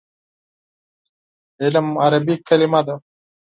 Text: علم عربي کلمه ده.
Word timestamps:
علم 1.63 1.87
عربي 2.03 2.35
کلمه 2.47 2.81
ده. 2.87 2.95